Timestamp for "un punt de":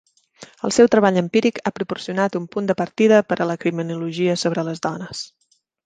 2.41-2.79